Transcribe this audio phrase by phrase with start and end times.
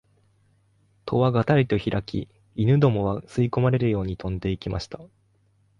[1.05, 4.99] 戸はがたりとひらき、犬どもは吸い込まれるように飛んで行きました